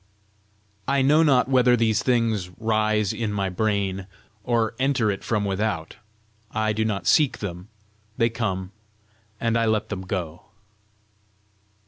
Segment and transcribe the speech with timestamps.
[0.87, 4.07] I know not whether these things rise in my brain,
[4.43, 5.97] or enter it from without.
[6.49, 7.67] I do not seek them;
[8.17, 8.71] they come,
[9.39, 10.45] and I let them go.